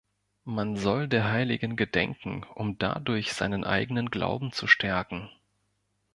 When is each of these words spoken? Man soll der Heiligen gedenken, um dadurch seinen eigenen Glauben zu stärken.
Man 0.45 0.77
soll 0.77 1.07
der 1.07 1.29
Heiligen 1.31 1.75
gedenken, 1.75 2.43
um 2.55 2.75
dadurch 2.79 3.33
seinen 3.33 3.63
eigenen 3.63 4.09
Glauben 4.09 4.51
zu 4.51 4.65
stärken. 4.65 5.29